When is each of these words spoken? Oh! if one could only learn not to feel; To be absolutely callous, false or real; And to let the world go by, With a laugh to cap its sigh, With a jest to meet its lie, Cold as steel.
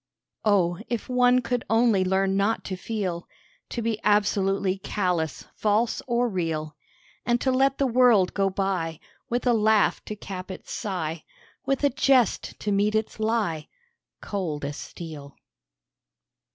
Oh! 0.43 0.79
if 0.87 1.07
one 1.09 1.41
could 1.43 1.63
only 1.69 2.03
learn 2.03 2.35
not 2.35 2.63
to 2.63 2.75
feel; 2.75 3.27
To 3.69 3.83
be 3.83 3.99
absolutely 4.03 4.79
callous, 4.79 5.45
false 5.53 6.01
or 6.07 6.27
real; 6.27 6.75
And 7.23 7.39
to 7.41 7.51
let 7.51 7.77
the 7.77 7.85
world 7.85 8.33
go 8.33 8.49
by, 8.49 8.99
With 9.29 9.45
a 9.45 9.53
laugh 9.53 10.03
to 10.05 10.15
cap 10.15 10.49
its 10.49 10.71
sigh, 10.71 11.23
With 11.67 11.83
a 11.83 11.91
jest 11.91 12.59
to 12.61 12.71
meet 12.71 12.95
its 12.95 13.19
lie, 13.19 13.67
Cold 14.21 14.65
as 14.65 14.77
steel. 14.77 15.35